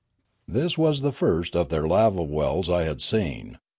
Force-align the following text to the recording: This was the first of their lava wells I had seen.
This 0.47 0.79
was 0.79 1.01
the 1.01 1.11
first 1.11 1.55
of 1.55 1.69
their 1.69 1.85
lava 1.87 2.23
wells 2.23 2.71
I 2.71 2.85
had 2.85 3.01
seen. 3.03 3.59